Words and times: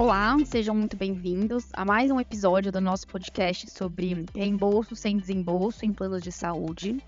Olá, 0.00 0.34
sejam 0.46 0.74
muito 0.74 0.96
bem-vindos 0.96 1.68
a 1.74 1.84
mais 1.84 2.10
um 2.10 2.18
episódio 2.18 2.72
do 2.72 2.80
nosso 2.80 3.06
podcast 3.06 3.70
sobre 3.70 4.24
reembolso 4.34 4.96
sem 4.96 5.18
desembolso 5.18 5.84
em 5.84 5.92
planos 5.92 6.22
de 6.22 6.32
saúde. 6.32 7.04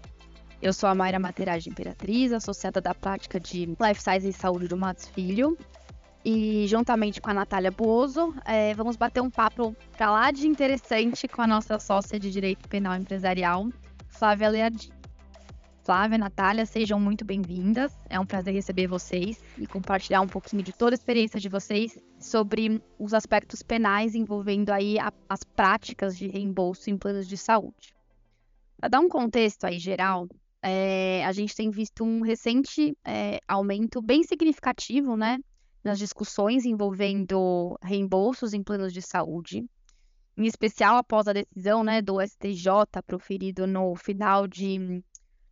Eu 0.60 0.74
sou 0.74 0.90
a 0.90 0.94
Mayra 0.94 1.18
Materagem 1.18 1.72
Imperatriz, 1.72 2.34
associada 2.34 2.82
da 2.82 2.94
prática 2.94 3.40
de 3.40 3.64
Life 3.64 4.02
Science 4.02 4.28
e 4.28 4.32
Saúde 4.34 4.68
do 4.68 4.76
Matos 4.76 5.08
Filho. 5.08 5.56
E 6.22 6.66
juntamente 6.66 7.18
com 7.18 7.30
a 7.30 7.34
Natália 7.34 7.70
Bozo, 7.70 8.34
é, 8.44 8.74
vamos 8.74 8.96
bater 8.96 9.22
um 9.22 9.30
papo 9.30 9.74
pra 9.96 10.10
lá 10.10 10.30
de 10.30 10.46
interessante 10.46 11.26
com 11.26 11.40
a 11.40 11.46
nossa 11.46 11.78
sócia 11.78 12.20
de 12.20 12.30
Direito 12.30 12.68
Penal 12.68 12.94
Empresarial, 12.96 13.70
Flávia 14.06 14.50
Leardi. 14.50 14.92
Flávia, 15.84 16.16
Natália, 16.16 16.64
sejam 16.64 17.00
muito 17.00 17.24
bem-vindas. 17.24 17.92
É 18.08 18.18
um 18.18 18.24
prazer 18.24 18.54
receber 18.54 18.86
vocês 18.86 19.42
e 19.58 19.66
compartilhar 19.66 20.20
um 20.20 20.28
pouquinho 20.28 20.62
de 20.62 20.72
toda 20.72 20.94
a 20.94 20.98
experiência 20.98 21.40
de 21.40 21.48
vocês 21.48 21.98
sobre 22.20 22.80
os 22.96 23.12
aspectos 23.12 23.64
penais 23.64 24.14
envolvendo 24.14 24.70
aí 24.70 24.96
a, 25.00 25.12
as 25.28 25.42
práticas 25.42 26.16
de 26.16 26.28
reembolso 26.28 26.88
em 26.88 26.96
planos 26.96 27.26
de 27.26 27.36
saúde. 27.36 27.92
Para 28.78 28.90
dar 28.90 29.00
um 29.00 29.08
contexto 29.08 29.64
aí 29.64 29.80
geral, 29.80 30.28
é, 30.62 31.24
a 31.24 31.32
gente 31.32 31.52
tem 31.52 31.68
visto 31.68 32.04
um 32.04 32.20
recente 32.22 32.96
é, 33.04 33.40
aumento 33.48 34.00
bem 34.00 34.22
significativo, 34.22 35.16
né, 35.16 35.40
nas 35.82 35.98
discussões 35.98 36.64
envolvendo 36.64 37.76
reembolsos 37.82 38.54
em 38.54 38.62
planos 38.62 38.92
de 38.92 39.02
saúde, 39.02 39.64
em 40.36 40.46
especial 40.46 40.96
após 40.96 41.26
a 41.26 41.32
decisão, 41.32 41.82
né, 41.82 42.00
do 42.00 42.20
STJ 42.20 43.02
proferido 43.04 43.66
no 43.66 43.96
final 43.96 44.46
de 44.46 45.02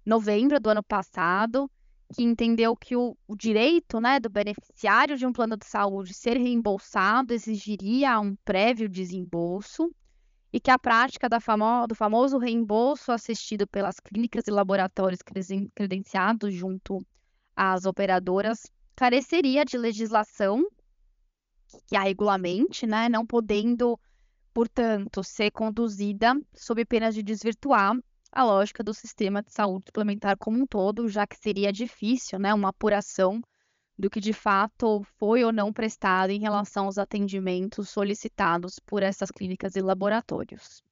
novembro 0.05 0.59
do 0.59 0.71
ano 0.71 0.83
passado, 0.83 1.70
que 2.15 2.23
entendeu 2.23 2.77
que 2.77 2.97
o, 2.97 3.17
o, 3.27 3.37
direito 3.37 4.01
né, 4.01 4.19
do 4.19 4.29
beneficiário 4.29 5.17
de 5.17 5.25
um 5.25 5.33
plano 5.33 5.57
de 5.57 5.65
saúde 5.65 6.12
ser 6.12 6.37
reembolsado 6.37 7.33
exigiria 7.33 8.19
um 8.19 8.34
prévio 8.45 8.89
desembolso 8.89 9.91
e 10.53 10.59
que 10.59 10.70
a 10.70 10.79
prática 10.79 11.29
famo 11.41 11.87
do 11.87 11.95
famoso 11.95 12.37
reembolso 12.39 13.12
assistido 13.12 13.67
pelas 13.69 14.01
clínicas 14.01 14.48
e 14.48 14.51
laboratórios 14.51 15.20
credenciados 15.75 16.53
junto 16.53 16.98
às 17.55 17.85
operadoras 17.85 18.67
careceria 18.97 19.64
de 19.64 19.79
legislação 19.79 20.64
que 21.87 21.97
a 21.97 22.03
regulamente, 22.03 22.87
né, 22.87 23.09
não 23.09 23.25
podendo, 23.25 23.98
portanto, 24.53 25.23
ser 25.23 25.53
conduzida 25.53 26.35
sob 26.53 26.85
pena 26.85 27.12
de 27.12 27.23
desvirtuar 27.23 27.97
a 28.33 28.45
lógica 28.45 28.83
do 28.83 28.95
sistema 28.95 29.42
de 29.42 29.53
saúde 29.53 29.86
suplementar 29.86 30.36
como 30.39 30.59
um 30.59 30.67
todo, 30.67 31.09
já 31.09 31.27
que 31.27 31.36
seria 31.36 31.73
difícil, 31.73 32.39
né, 32.39 32.55
uma 32.55 32.69
apuração 32.69 33.41
do 33.98 34.09
que 34.09 34.20
de 34.20 34.33
fato 34.33 35.03
foi 35.19 35.45
ou 35.45 35.53
não 35.53 35.73
prestado 35.73 36.31
em 36.31 36.41
relação 36.41 36.86
aos 36.86 36.97
atendimentos 36.97 37.91
solicitados 37.91 38.78
por 38.78 39.03
essas 39.03 39.31
clínicas 39.31 39.77
e 39.77 39.81
laboratórios. 39.81 40.83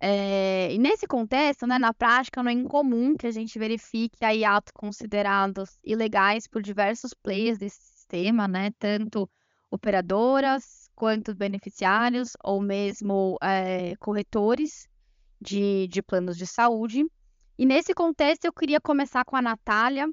É, 0.00 0.72
e 0.72 0.78
nesse 0.78 1.06
contexto, 1.06 1.66
né, 1.66 1.78
na 1.78 1.92
prática, 1.92 2.42
não 2.42 2.50
é 2.50 2.54
incomum 2.54 3.16
que 3.16 3.26
a 3.26 3.30
gente 3.30 3.58
verifique 3.58 4.24
aí 4.24 4.44
atos 4.44 4.72
considerados 4.72 5.78
ilegais 5.84 6.46
por 6.46 6.62
diversos 6.62 7.12
players 7.14 7.58
desse 7.58 7.82
sistema, 7.82 8.48
né, 8.48 8.70
tanto 8.78 9.28
operadoras 9.70 10.88
quanto 10.94 11.34
beneficiários 11.34 12.32
ou 12.42 12.60
mesmo 12.60 13.36
é, 13.42 13.94
corretores 13.96 14.88
de, 15.40 15.86
de 15.88 16.02
planos 16.02 16.36
de 16.36 16.46
saúde. 16.46 17.04
E 17.58 17.66
nesse 17.66 17.92
contexto, 17.94 18.44
eu 18.44 18.52
queria 18.52 18.80
começar 18.80 19.24
com 19.24 19.36
a 19.36 19.42
Natália, 19.42 20.08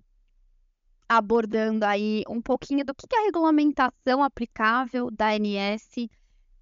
abordando 1.07 1.85
aí 1.85 2.23
um 2.27 2.41
pouquinho 2.41 2.83
do 2.83 2.93
que, 2.93 3.15
a 3.15 3.25
regulamentação 3.25 4.23
aplicável 4.23 5.11
da 5.11 5.29
ANS 5.29 6.09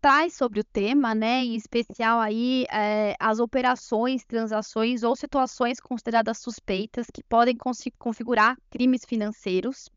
traz 0.01 0.35
sobre 0.35 0.59
o 0.59 0.63
tema, 0.65 1.15
né? 1.15 1.45
Em 1.45 1.55
especial 1.55 2.19
aí 2.19 2.65
é, 2.69 3.15
as 3.17 3.39
operações, 3.39 4.25
transações 4.25 5.01
ou 5.01 5.15
situações 5.15 5.79
consideradas 5.79 6.39
suspeitas 6.39 7.07
que 7.13 7.23
podem 7.23 7.55
configurar 7.97 8.57
crimes 8.69 9.05
financeiros 9.05 9.89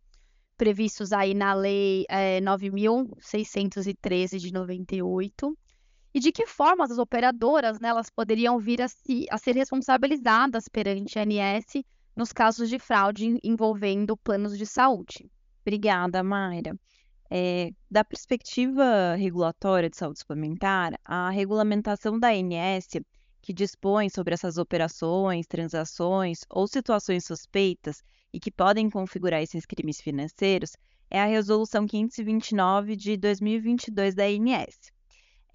previstos 0.57 1.13
aí 1.13 1.35
na 1.35 1.53
Lei 1.55 2.07
é, 2.09 2.41
9.613 2.41 4.39
de 4.39 4.53
98 4.53 5.59
e 6.17 6.19
de 6.19 6.33
que 6.33 6.47
forma 6.47 6.83
as 6.83 6.97
operadoras 6.97 7.79
né, 7.79 7.91
elas 7.91 8.09
poderiam 8.09 8.59
vir 8.59 8.81
a, 8.81 8.89
se, 8.89 9.27
a 9.31 9.37
ser 9.37 9.55
responsabilizadas 9.55 10.67
perante 10.67 11.19
a 11.19 11.23
ANS 11.23 11.85
nos 12.17 12.33
casos 12.33 12.71
de 12.71 12.79
fraude 12.79 13.39
envolvendo 13.45 14.17
planos 14.17 14.57
de 14.57 14.65
saúde. 14.65 15.31
Obrigada, 15.61 16.23
Mayra. 16.23 16.75
É, 17.31 17.71
da 17.91 18.03
perspectiva 18.03 19.15
regulatória 19.15 19.91
de 19.91 19.97
saúde 19.99 20.21
suplementar, 20.21 20.99
a 21.05 21.29
regulamentação 21.29 22.19
da 22.19 22.29
ANS, 22.29 22.89
que 23.43 23.53
dispõe 23.53 24.09
sobre 24.09 24.33
essas 24.33 24.57
operações, 24.57 25.47
transações 25.47 26.47
ou 26.49 26.67
situações 26.67 27.27
suspeitas 27.27 28.03
e 28.33 28.41
que 28.41 28.51
podem 28.51 28.89
configurar 28.89 29.43
esses 29.43 29.67
crimes 29.67 30.01
financeiros, 30.01 30.79
é 31.11 31.21
a 31.21 31.27
Resolução 31.27 31.87
529 31.87 32.97
de 32.97 33.19
2022 33.19 34.15
da 34.15 34.25
ANS. 34.25 34.96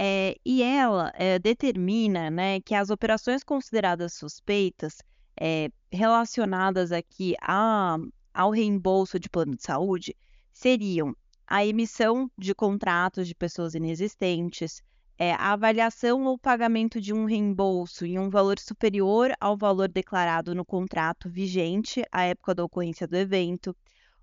É, 0.04 0.36
e 0.44 0.64
ela 0.64 1.12
é, 1.14 1.38
determina 1.38 2.32
né, 2.32 2.60
que 2.60 2.74
as 2.74 2.90
operações 2.90 3.44
consideradas 3.44 4.14
suspeitas 4.14 4.98
é, 5.40 5.70
relacionadas 5.92 6.92
aqui 6.92 7.36
a, 7.40 7.98
ao 8.34 8.50
reembolso 8.50 9.20
de 9.20 9.30
plano 9.30 9.56
de 9.56 9.62
saúde 9.62 10.18
seriam 10.52 11.16
a 11.46 11.64
emissão 11.64 12.32
de 12.36 12.56
contratos 12.56 13.28
de 13.28 13.36
pessoas 13.36 13.76
inexistentes, 13.76 14.82
a 15.20 15.52
avaliação 15.52 16.24
ou 16.24 16.36
pagamento 16.36 17.00
de 17.00 17.14
um 17.14 17.26
reembolso 17.26 18.04
em 18.04 18.18
um 18.18 18.28
valor 18.28 18.58
superior 18.58 19.32
ao 19.40 19.56
valor 19.56 19.88
declarado 19.88 20.56
no 20.56 20.66
contrato 20.66 21.30
vigente 21.30 22.04
à 22.12 22.24
época 22.24 22.56
da 22.56 22.64
ocorrência 22.64 23.08
do 23.08 23.16
evento, 23.16 23.76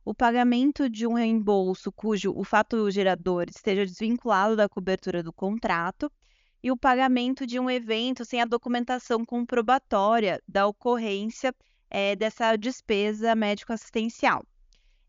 o 0.08 0.14
pagamento 0.14 0.88
de 0.88 1.06
um 1.06 1.12
reembolso 1.12 1.92
cujo 1.92 2.32
o 2.34 2.42
fato 2.42 2.91
gerador 2.91 3.44
esteja 3.50 3.84
desvinculado 3.84 4.56
da 4.56 4.66
cobertura 4.66 5.22
do 5.22 5.30
contrato 5.30 6.10
e 6.62 6.70
o 6.70 6.78
pagamento 6.78 7.46
de 7.46 7.60
um 7.60 7.69
evento 7.69 8.24
sem 8.24 8.41
a 8.41 8.47
documentação 8.47 9.22
comprobatória 9.22 10.42
da 10.48 10.66
ocorrência 10.66 11.54
é, 11.91 12.16
dessa 12.16 12.56
despesa 12.56 13.34
médico-assistencial. 13.34 14.42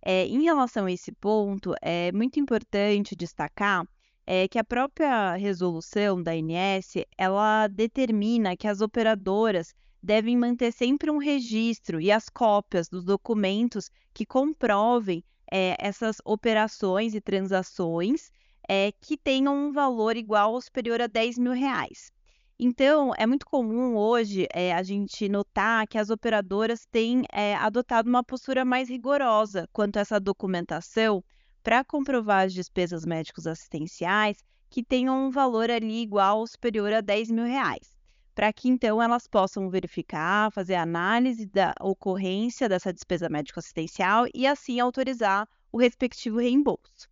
É, 0.02 0.26
em 0.26 0.44
relação 0.44 0.86
a 0.86 0.92
esse 0.92 1.14
ponto, 1.14 1.74
é 1.82 2.12
muito 2.12 2.38
importante 2.38 3.16
destacar 3.16 3.88
é, 4.28 4.50
que 4.50 4.60
a 4.60 4.66
própria 4.66 5.34
resolução 5.36 6.22
da 6.22 6.34
ANS 6.34 7.06
ela 7.18 7.70
determina 7.70 8.58
que 8.58 8.68
as 8.68 8.82
operadoras 8.82 9.74
devem 10.02 10.38
manter 10.38 10.72
sempre 10.72 11.12
um 11.12 11.18
registro 11.18 12.00
e 12.00 12.12
as 12.12 12.30
cópias 12.30 12.88
dos 12.88 13.04
documentos 13.04 13.90
que 14.14 14.26
comprovem 14.26 15.24
é, 15.52 15.76
essas 15.80 16.18
operações 16.24 17.14
e 17.14 17.22
transações 17.22 18.32
é, 18.68 18.92
que 19.02 19.18
tenham 19.18 19.56
um 19.56 19.72
valor 19.72 20.16
igual 20.16 20.54
ou 20.54 20.62
superior 20.62 21.02
a 21.02 21.08
10 21.08 21.38
mil 21.38 21.54
reais. 21.54 22.12
Então, 22.58 23.14
é 23.18 23.26
muito 23.26 23.46
comum 23.46 23.96
hoje 23.96 24.48
é, 24.54 24.74
a 24.74 24.84
gente 24.84 25.30
notar 25.30 25.88
que 25.88 25.98
as 25.98 26.10
operadoras 26.10 26.86
têm 26.86 27.24
adotado 27.58 28.10
uma 28.10 28.24
postura 28.24 28.66
mais 28.66 28.90
rigorosa 28.90 29.68
quanto 29.72 29.98
a 29.98 30.02
essa 30.02 30.20
documentação 30.20 31.24
para 31.64 31.86
comprovar 31.86 32.46
as 32.46 32.54
despesas 32.54 33.06
médicos 33.06 33.48
assistenciais 33.48 34.44
que 34.70 34.84
tenham 34.84 35.28
um 35.28 35.32
valor 35.32 35.72
ali 35.72 36.02
igual 36.02 36.40
ou 36.40 36.48
superior 36.48 36.92
a 36.94 37.02
10 37.02 37.32
mil 37.32 37.46
reais 37.46 37.99
para 38.34 38.54
que 38.54 38.70
então 38.70 39.02
elas 39.02 39.28
possam 39.28 39.70
verificar, 39.70 40.52
fazer 40.52 40.76
análise 40.76 41.46
da 41.46 41.74
ocorrência 41.82 42.70
dessa 42.70 42.94
despesa 42.94 43.30
médico-assistencial 43.30 44.26
e 44.34 44.48
assim 44.48 44.80
autorizar 44.80 45.48
o 45.72 45.78
respectivo 45.78 46.40
reembolso. 46.40 47.10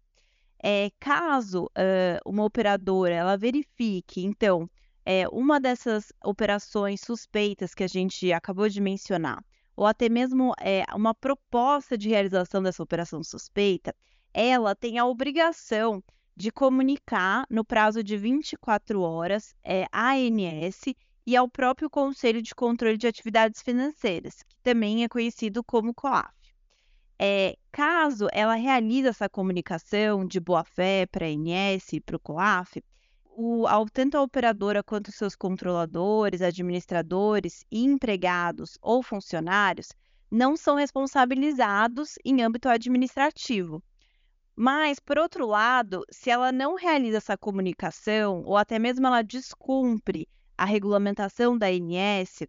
É, 0.64 0.90
caso 1.00 1.66
uh, 1.66 2.20
uma 2.26 2.44
operadora 2.44 3.14
ela 3.14 3.38
verifique, 3.38 4.26
então, 4.26 4.70
é, 5.06 5.28
uma 5.30 5.60
dessas 5.60 6.12
operações 6.24 7.02
suspeitas 7.02 7.74
que 7.74 7.84
a 7.84 7.88
gente 7.88 8.34
acabou 8.34 8.68
de 8.68 8.82
mencionar, 8.82 9.44
ou 9.76 9.86
até 9.86 10.10
mesmo 10.10 10.54
é, 10.60 10.84
uma 10.96 11.14
proposta 11.14 11.98
de 11.98 12.10
realização 12.10 12.62
dessa 12.64 12.82
operação 12.82 13.24
suspeita, 13.24 13.96
ela 14.34 14.76
tem 14.76 14.98
a 14.98 15.06
obrigação 15.06 16.04
de 16.36 16.52
comunicar 16.52 17.46
no 17.50 17.64
prazo 17.64 18.04
de 18.04 18.18
24 18.18 19.02
horas 19.02 19.56
é, 19.64 19.88
à 19.92 20.12
ANS 20.12 20.94
e 21.28 21.36
ao 21.36 21.50
próprio 21.50 21.90
Conselho 21.90 22.42
de 22.42 22.56
Controle 22.56 22.98
de 22.98 23.06
Atividades 23.06 23.62
Financeiras, 23.62 24.44
que 24.44 24.56
também 24.64 25.04
é 25.04 25.10
conhecido 25.10 25.62
como 25.62 25.94
COAF. 25.94 26.32
É, 27.20 27.58
caso 27.70 28.30
ela 28.32 28.56
realize 28.56 29.10
essa 29.10 29.28
comunicação 29.28 30.26
de 30.26 30.40
boa-fé 30.40 31.06
para 31.06 31.26
a 31.26 31.30
ANS 31.30 31.92
e 31.92 32.00
para 32.00 32.16
o 32.16 32.20
COAF, 32.20 32.82
o, 33.26 33.66
tanto 33.92 34.16
a 34.16 34.22
operadora 34.22 34.82
quanto 34.82 35.12
seus 35.12 35.36
controladores, 35.36 36.42
administradores 36.42 37.66
empregados 37.70 38.78
ou 38.82 39.04
funcionários 39.04 39.90
não 40.32 40.56
são 40.56 40.76
responsabilizados 40.76 42.14
em 42.24 42.42
âmbito 42.42 42.70
administrativo. 42.70 43.84
Mas, 44.56 44.98
por 44.98 45.20
outro 45.20 45.46
lado, 45.46 46.06
se 46.10 46.30
ela 46.30 46.54
não 46.54 46.76
realiza 46.76 47.18
essa 47.18 47.38
comunicação, 47.38 48.44
ou 48.46 48.56
até 48.56 48.80
mesmo 48.80 49.06
ela 49.06 49.22
descumpre 49.22 50.26
a 50.58 50.66
regulamentação 50.66 51.58
da 51.58 51.68
ANS, 51.68 52.48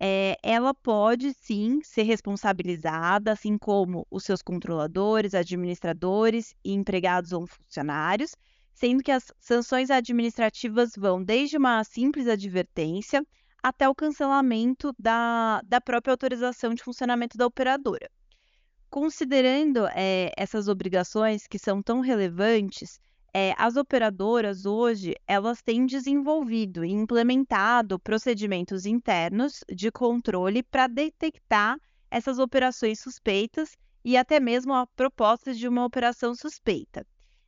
é, 0.00 0.36
ela 0.42 0.74
pode 0.74 1.32
sim 1.34 1.80
ser 1.82 2.02
responsabilizada, 2.02 3.32
assim 3.32 3.56
como 3.56 4.06
os 4.10 4.24
seus 4.24 4.42
controladores, 4.42 5.34
administradores 5.34 6.54
e 6.64 6.72
empregados 6.72 7.32
ou 7.32 7.46
funcionários, 7.46 8.34
sendo 8.72 9.02
que 9.02 9.12
as 9.12 9.32
sanções 9.38 9.90
administrativas 9.90 10.92
vão 10.96 11.22
desde 11.22 11.56
uma 11.56 11.84
simples 11.84 12.26
advertência 12.26 13.24
até 13.62 13.88
o 13.88 13.94
cancelamento 13.94 14.92
da, 14.98 15.62
da 15.64 15.80
própria 15.80 16.12
autorização 16.12 16.74
de 16.74 16.82
funcionamento 16.82 17.38
da 17.38 17.46
operadora. 17.46 18.10
Considerando 18.90 19.86
é, 19.94 20.32
essas 20.36 20.68
obrigações 20.68 21.46
que 21.46 21.58
são 21.58 21.82
tão 21.82 22.00
relevantes, 22.00 23.00
é, 23.36 23.52
as 23.58 23.76
operadoras 23.76 24.64
hoje 24.64 25.16
elas 25.26 25.60
têm 25.60 25.86
desenvolvido 25.86 26.84
e 26.84 26.92
implementado 26.92 27.98
procedimentos 27.98 28.86
internos 28.86 29.64
de 29.68 29.90
controle 29.90 30.62
para 30.62 30.86
detectar 30.86 31.76
essas 32.08 32.38
operações 32.38 33.00
suspeitas 33.00 33.76
e 34.04 34.16
até 34.16 34.38
mesmo 34.38 34.72
a 34.72 34.86
propostas 34.86 35.58
de 35.58 35.66
uma 35.66 35.84
operação 35.84 36.32
suspeita. 36.32 37.04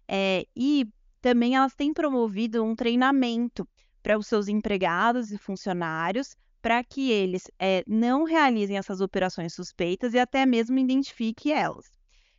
É, 0.08 0.44
e 0.56 0.88
também 1.22 1.54
elas 1.54 1.74
têm 1.74 1.92
promovido 1.92 2.64
um 2.64 2.74
treinamento 2.74 3.68
para 4.02 4.18
os 4.18 4.26
seus 4.26 4.48
empregados 4.48 5.30
e 5.30 5.38
funcionários 5.38 6.34
para 6.60 6.82
que 6.82 7.12
eles 7.12 7.44
é, 7.60 7.84
não 7.86 8.24
realizem 8.24 8.76
essas 8.76 9.00
operações 9.00 9.54
suspeitas 9.54 10.14
e 10.14 10.18
até 10.18 10.44
mesmo 10.44 10.76
identifiquem 10.78 11.52
elas. 11.52 11.95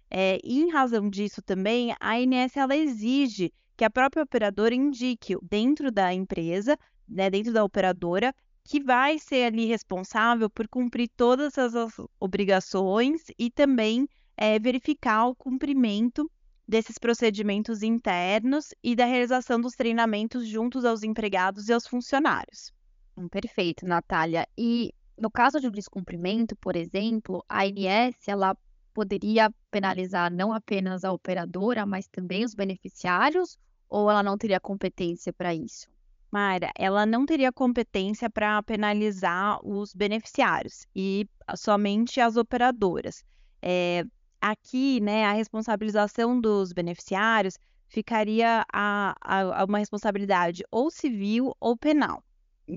É, 0.09 0.39
e 0.44 0.62
em 0.62 0.71
razão 0.71 1.09
disso 1.09 1.42
também, 1.42 1.94
a 2.00 2.15
ANS 2.15 2.56
ela 2.56 2.75
exige 2.75 3.51
que 3.75 3.83
a 3.83 3.89
própria 3.89 4.24
operadora 4.24 4.74
indique 4.74 5.36
dentro 5.42 5.92
da 5.92 6.13
empresa, 6.13 6.77
né, 7.07 7.30
dentro 7.30 7.54
da 7.54 7.63
operadora, 7.63 8.33
que 8.63 8.81
vai 8.81 9.18
ser 9.18 9.45
ali 9.45 9.65
responsável 9.65 10.50
por 10.50 10.68
cumprir 10.68 11.09
todas 11.15 11.57
as 11.57 11.74
obrigações 12.19 13.24
e 13.38 13.50
também 13.50 14.07
é, 14.36 14.59
verificar 14.59 15.27
o 15.27 15.36
cumprimento 15.36 16.30
desses 16.68 16.98
procedimentos 16.98 17.81
internos 17.81 18.74
e 18.83 18.94
da 18.94 19.06
realização 19.06 19.62
dos 19.62 19.74
treinamentos 19.74 20.45
juntos 20.48 20.83
aos 20.83 21.01
empregados 21.01 21.69
e 21.69 21.74
aos 21.74 21.88
funcionários. 21.88 22.74
Hum, 23.15 23.30
perfeito, 23.30 23.86
Natália. 23.86 24.45
E 24.57 24.94
no 25.18 25.31
caso 25.31 25.62
de 25.62 25.68
um 25.68 25.71
descumprimento, 25.71 26.56
por 26.57 26.75
exemplo, 26.75 27.44
a 27.48 27.63
ANS 27.63 28.27
ela 28.27 28.56
poderia 28.98 29.54
penalizar 29.70 30.34
não 30.34 30.52
apenas 30.52 31.04
a 31.04 31.12
operadora, 31.12 31.86
mas 31.86 32.08
também 32.08 32.44
os 32.44 32.56
beneficiários, 32.56 33.56
ou 33.88 34.10
ela 34.10 34.24
não 34.24 34.36
teria 34.36 34.60
competência 34.60 35.32
para 35.32 35.54
isso? 35.54 35.88
Mayra, 36.32 36.72
ela 36.76 37.06
não 37.06 37.24
teria 37.24 37.54
competência 37.54 38.28
para 38.28 38.64
penalizar 38.64 39.60
os 39.64 39.94
beneficiários 39.94 40.88
e 40.96 41.30
somente 41.56 42.20
as 42.20 42.38
operadoras. 42.38 43.24
É, 43.62 44.04
aqui, 44.42 45.00
né, 45.00 45.26
a 45.26 45.34
responsabilização 45.34 46.42
dos 46.42 46.74
beneficiários 46.74 47.56
ficaria 47.88 48.66
a, 48.74 49.16
a, 49.22 49.62
a 49.62 49.66
uma 49.66 49.78
responsabilidade 49.78 50.64
ou 50.72 50.90
civil 50.90 51.56
ou 51.60 51.78
penal. 51.78 52.24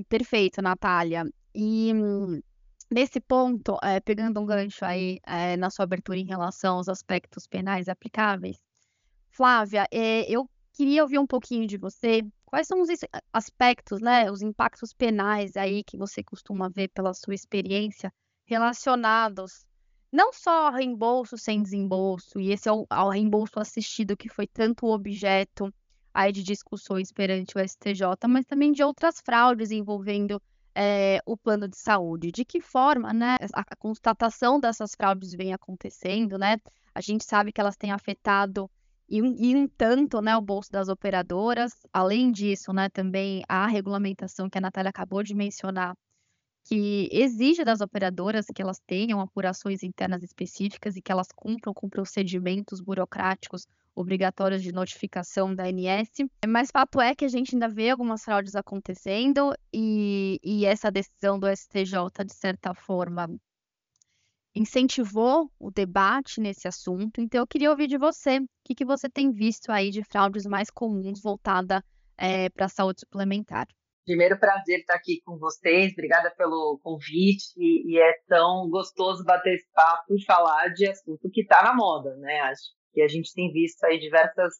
Perfeito, 0.06 0.60
Natália. 0.60 1.24
E 1.54 1.94
nesse 2.90 3.20
ponto, 3.20 3.78
é, 3.82 4.00
pegando 4.00 4.40
um 4.40 4.46
gancho 4.46 4.84
aí 4.84 5.20
é, 5.26 5.56
na 5.56 5.70
sua 5.70 5.84
abertura 5.84 6.18
em 6.18 6.26
relação 6.26 6.76
aos 6.76 6.88
aspectos 6.88 7.46
penais 7.46 7.88
aplicáveis, 7.88 8.58
Flávia, 9.30 9.86
é, 9.92 10.30
eu 10.30 10.48
queria 10.72 11.02
ouvir 11.02 11.18
um 11.18 11.26
pouquinho 11.26 11.66
de 11.66 11.76
você. 11.76 12.22
Quais 12.44 12.66
são 12.66 12.80
os 12.80 12.88
aspectos, 13.32 14.00
né, 14.00 14.30
os 14.30 14.42
impactos 14.42 14.92
penais 14.92 15.56
aí 15.56 15.84
que 15.84 15.96
você 15.96 16.22
costuma 16.22 16.68
ver 16.68 16.88
pela 16.88 17.14
sua 17.14 17.34
experiência 17.34 18.12
relacionados 18.44 19.64
não 20.12 20.32
só 20.32 20.66
ao 20.66 20.72
reembolso 20.72 21.38
sem 21.38 21.62
desembolso, 21.62 22.40
e 22.40 22.50
esse 22.50 22.68
é 22.68 22.72
o, 22.72 22.84
ao 22.90 23.10
reembolso 23.10 23.60
assistido 23.60 24.16
que 24.16 24.28
foi 24.28 24.46
tanto 24.46 24.86
objeto 24.86 25.72
aí 26.12 26.32
de 26.32 26.42
discussões 26.42 27.12
perante 27.12 27.56
o 27.56 27.60
STJ, 27.60 28.26
mas 28.28 28.44
também 28.44 28.72
de 28.72 28.82
outras 28.82 29.20
fraudes 29.24 29.70
envolvendo 29.70 30.42
é, 30.74 31.20
o 31.26 31.36
plano 31.36 31.68
de 31.68 31.76
saúde. 31.76 32.30
De 32.32 32.44
que 32.44 32.60
forma, 32.60 33.12
né, 33.12 33.36
a, 33.52 33.76
constatação 33.76 34.60
dessas 34.60 34.94
fraudes 34.94 35.32
vem 35.32 35.52
acontecendo, 35.52 36.38
né? 36.38 36.58
A 36.94 37.00
gente 37.00 37.24
sabe 37.24 37.52
que 37.52 37.60
elas 37.60 37.76
têm 37.76 37.92
afetado 37.92 38.70
e, 39.08 39.18
e 39.18 39.56
um 39.56 39.66
tanto, 39.68 40.20
né, 40.20 40.36
o 40.36 40.40
bolso 40.40 40.70
das 40.70 40.88
operadoras. 40.88 41.72
Além 41.92 42.30
disso, 42.32 42.72
né, 42.72 42.88
também 42.88 43.42
a 43.48 43.66
regulamentação 43.66 44.48
que 44.48 44.58
a 44.58 44.60
Natália 44.60 44.90
acabou 44.90 45.22
de 45.22 45.34
mencionar 45.34 45.94
que 46.64 47.08
exige 47.10 47.64
das 47.64 47.80
operadoras 47.80 48.46
que 48.54 48.62
elas 48.62 48.78
tenham 48.86 49.20
apurações 49.20 49.82
internas 49.82 50.22
específicas 50.22 50.96
e 50.96 51.02
que 51.02 51.10
elas 51.10 51.28
cumpram 51.34 51.72
com 51.72 51.88
procedimentos 51.88 52.80
burocráticos 52.80 53.66
obrigatórios 53.94 54.62
de 54.62 54.72
notificação 54.72 55.54
da 55.54 55.64
ANS. 55.64 56.10
Mas 56.46 56.70
fato 56.70 57.00
é 57.00 57.14
que 57.14 57.24
a 57.24 57.28
gente 57.28 57.54
ainda 57.54 57.68
vê 57.68 57.90
algumas 57.90 58.24
fraudes 58.24 58.54
acontecendo 58.54 59.52
e, 59.72 60.38
e 60.42 60.64
essa 60.64 60.90
decisão 60.90 61.38
do 61.38 61.46
STJ, 61.48 62.24
de 62.24 62.34
certa 62.34 62.74
forma, 62.74 63.28
incentivou 64.54 65.50
o 65.58 65.70
debate 65.70 66.40
nesse 66.40 66.66
assunto. 66.66 67.20
Então, 67.20 67.40
eu 67.40 67.46
queria 67.46 67.70
ouvir 67.70 67.86
de 67.86 67.98
você 67.98 68.38
o 68.38 68.48
que, 68.64 68.74
que 68.74 68.84
você 68.84 69.08
tem 69.08 69.30
visto 69.30 69.70
aí 69.70 69.90
de 69.90 70.02
fraudes 70.02 70.46
mais 70.46 70.70
comuns 70.70 71.22
voltada 71.22 71.84
é, 72.16 72.48
para 72.50 72.66
a 72.66 72.68
saúde 72.68 73.00
suplementar. 73.00 73.66
Primeiro 74.04 74.38
prazer 74.38 74.80
estar 74.80 74.94
aqui 74.94 75.20
com 75.24 75.38
vocês, 75.38 75.92
obrigada 75.92 76.32
pelo 76.36 76.80
convite 76.82 77.54
e 77.56 77.98
é 78.00 78.12
tão 78.26 78.68
gostoso 78.68 79.22
bater 79.24 79.54
esse 79.54 79.70
papo 79.72 80.16
e 80.16 80.24
falar 80.24 80.68
de 80.70 80.88
assunto 80.88 81.30
que 81.30 81.42
está 81.42 81.62
na 81.62 81.74
moda, 81.74 82.16
né? 82.16 82.40
Acho 82.40 82.62
que 82.92 83.02
a 83.02 83.08
gente 83.08 83.32
tem 83.32 83.52
visto 83.52 83.82
aí 83.84 83.98
diversas 83.98 84.54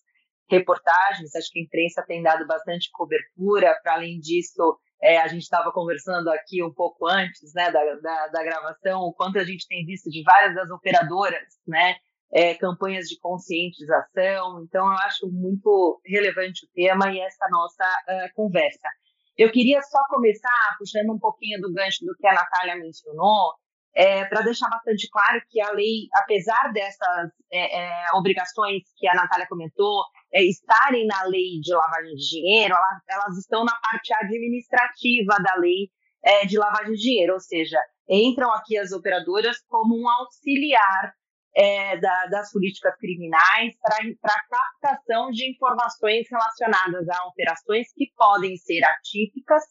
reportagens, 0.50 1.34
acho 1.34 1.50
que 1.50 1.60
a 1.60 1.62
imprensa 1.62 2.04
tem 2.06 2.22
dado 2.22 2.46
bastante 2.46 2.90
cobertura, 2.92 3.78
para 3.82 3.94
além 3.94 4.18
disso, 4.18 4.76
é, 5.02 5.18
a 5.18 5.28
gente 5.28 5.42
estava 5.42 5.72
conversando 5.72 6.28
aqui 6.28 6.62
um 6.62 6.72
pouco 6.72 7.06
antes 7.06 7.54
né, 7.54 7.70
da, 7.70 7.82
da, 7.96 8.26
da, 8.28 8.42
gravação, 8.42 9.02
o 9.02 9.14
quanto 9.14 9.38
a 9.38 9.44
gente 9.44 9.66
tem 9.66 9.84
visto 9.86 10.10
de 10.10 10.22
várias 10.22 10.54
das 10.54 10.70
operadoras, 10.70 11.46
né, 11.66 11.94
é, 12.32 12.54
campanhas 12.54 13.06
de 13.06 13.18
conscientização, 13.18 14.62
então 14.64 14.86
eu 14.86 14.98
acho 14.98 15.30
muito 15.30 16.00
relevante 16.04 16.66
o 16.66 16.68
tema 16.74 17.12
e 17.12 17.20
essa 17.20 17.46
nossa 17.50 17.84
uh, 17.84 18.34
conversa. 18.34 18.88
Eu 19.36 19.50
queria 19.50 19.80
só 19.82 19.98
começar 20.08 20.76
puxando 20.78 21.12
um 21.12 21.18
pouquinho 21.18 21.60
do 21.60 21.72
gancho 21.72 22.04
do 22.04 22.14
que 22.16 22.26
a 22.26 22.34
Natália 22.34 22.76
mencionou, 22.76 23.54
é, 23.94 24.24
para 24.26 24.42
deixar 24.42 24.68
bastante 24.68 25.08
claro 25.10 25.40
que 25.48 25.60
a 25.60 25.72
lei, 25.72 26.08
apesar 26.14 26.72
dessas 26.72 27.30
é, 27.52 27.80
é, 27.80 28.06
obrigações 28.14 28.82
que 28.96 29.08
a 29.08 29.14
Natália 29.14 29.46
comentou, 29.48 30.04
é, 30.32 30.42
estarem 30.44 31.06
na 31.06 31.24
lei 31.24 31.60
de 31.60 31.74
lavagem 31.74 32.14
de 32.14 32.30
dinheiro, 32.30 32.74
elas, 32.74 33.02
elas 33.08 33.38
estão 33.38 33.64
na 33.64 33.74
parte 33.80 34.14
administrativa 34.14 35.36
da 35.42 35.54
lei 35.56 35.90
é, 36.22 36.46
de 36.46 36.58
lavagem 36.58 36.92
de 36.92 37.00
dinheiro, 37.00 37.34
ou 37.34 37.40
seja, 37.40 37.78
entram 38.08 38.52
aqui 38.52 38.78
as 38.78 38.92
operadoras 38.92 39.56
como 39.68 39.96
um 39.96 40.08
auxiliar 40.08 41.12
é, 41.54 41.96
da, 41.98 42.26
das 42.26 42.52
políticas 42.52 42.94
criminais 42.96 43.74
para 43.82 44.44
captação 44.48 45.30
de 45.30 45.50
informações 45.50 46.26
relacionadas 46.30 47.08
a 47.08 47.26
operações 47.26 47.88
que 47.94 48.12
podem 48.16 48.56
ser 48.56 48.84
atípicas 48.84 49.62